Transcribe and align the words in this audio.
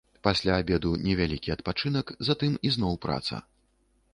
Пасля 0.27 0.53
абеду 0.61 0.93
невялікі 1.07 1.53
адпачынак, 1.55 2.05
затым 2.31 2.57
ізноў 2.71 2.93
праца. 3.05 3.35